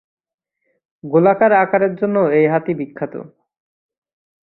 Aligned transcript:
গোলাকার 1.03 1.51
আকারের 1.63 1.93
জন্য 1.95 2.17
এই 2.37 2.45
হাতি 2.47 2.73
বিখ্যাত। 2.73 3.13